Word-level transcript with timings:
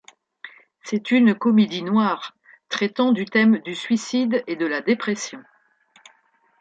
C'est 0.81 1.11
une 1.11 1.35
comédie 1.35 1.83
noire 1.83 2.35
traitant 2.69 3.11
du 3.11 3.25
thème 3.25 3.59
du 3.59 3.75
suicide 3.75 4.43
et 4.47 4.55
de 4.55 4.65
la 4.65 4.81
dépression. 4.81 5.43